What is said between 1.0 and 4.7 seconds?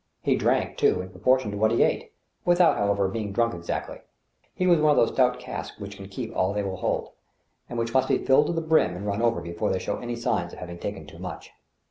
in proportion to what he ate, without, however, being drunk exactly. He